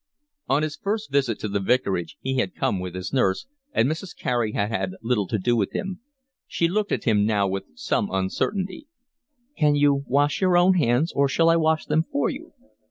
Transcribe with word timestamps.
On 0.49 0.63
his 0.63 0.77
first 0.77 1.11
visit 1.11 1.37
to 1.41 1.47
the 1.47 1.59
vicarage 1.59 2.17
he 2.21 2.37
had 2.37 2.55
come 2.55 2.79
with 2.79 2.95
his 2.95 3.13
nurse, 3.13 3.45
and 3.71 3.87
Mrs. 3.87 4.17
Carey 4.17 4.53
had 4.53 4.69
had 4.69 4.93
little 5.03 5.27
to 5.27 5.37
do 5.37 5.55
with 5.55 5.73
him. 5.73 5.99
She 6.47 6.67
looked 6.67 6.91
at 6.91 7.03
him 7.03 7.23
now 7.23 7.45
with 7.47 7.65
some 7.75 8.09
uncertainty. 8.11 8.87
"Can 9.55 9.75
you 9.75 9.93
wash 10.07 10.41
your 10.41 10.57
own 10.57 10.73
hands, 10.73 11.11
or 11.13 11.29
shall 11.29 11.49
I 11.51 11.55
wash 11.55 11.85
them 11.85 12.01
for 12.01 12.31
you?" 12.31 12.51